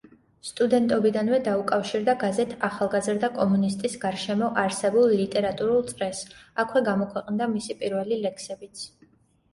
[0.49, 6.25] სტუდენტობიდანვე დაუკავშირდა გაზეთ „ახალგაზრდა კომუნისტის“ გარშემო არსებულ ლიტერატურულ წრეს,
[6.65, 8.87] აქვე გამოქვეყნდა მისი პირველი ლექსებიც.